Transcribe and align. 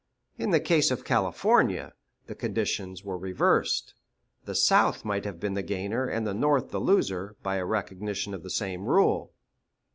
In 0.39 0.49
the 0.49 0.59
case 0.59 0.89
of 0.89 1.05
California, 1.05 1.93
the 2.25 2.33
conditions 2.33 3.03
were 3.03 3.19
reversed; 3.19 3.93
the 4.45 4.55
South 4.55 5.05
might 5.05 5.25
have 5.25 5.39
been 5.39 5.53
the 5.53 5.61
gainer 5.61 6.07
and 6.07 6.25
the 6.25 6.33
North 6.33 6.71
the 6.71 6.81
loser 6.81 7.35
by 7.43 7.57
a 7.57 7.65
recognition 7.65 8.33
of 8.33 8.41
the 8.41 8.49
same 8.49 8.85
rule. 8.85 9.31